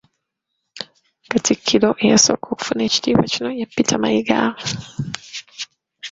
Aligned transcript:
Katikkiro 1.31 1.89
eyasooka 2.03 2.47
okufuna 2.53 2.81
ekitiibwa 2.87 3.25
kino 3.33 3.49
ya 3.59 3.67
Peter 3.73 3.97
Mayiga. 4.03 4.39